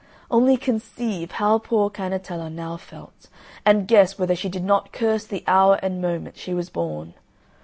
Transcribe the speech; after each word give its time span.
Only 0.31 0.57
conceive 0.57 1.33
how 1.33 1.59
poor 1.59 1.91
Cannetella 1.91 2.49
now 2.49 2.75
felt, 2.75 3.29
and 3.63 3.87
guess 3.87 4.17
whether 4.17 4.33
she 4.35 4.49
did 4.49 4.63
not 4.63 4.91
curse 4.91 5.25
the 5.25 5.43
hour 5.45 5.77
and 5.83 6.01
moment 6.01 6.37
she 6.37 6.55
was 6.55 6.71
born! 6.71 7.13